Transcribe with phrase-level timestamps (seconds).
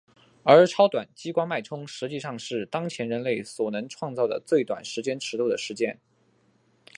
[0.41, 5.99] 而超短激光脉冲实际上是当前人类所能创造的最短时间尺度的事件。